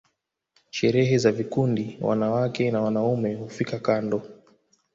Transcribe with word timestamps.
sherehe 0.69 1.17
za 1.17 1.31
vikundi 1.31 1.97
wanawake 2.01 2.71
na 2.71 2.81
wanaume 2.81 3.35
hufika 3.35 3.79
kando 3.79 4.21